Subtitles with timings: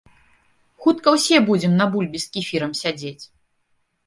[0.85, 3.23] Хутка ўсе будзем на бульбе з кефірам сядзець.